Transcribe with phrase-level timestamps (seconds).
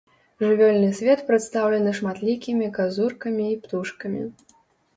[0.45, 4.27] Жывёльны свет прадстаўлены шматлікімі казуркамі і птушкамі.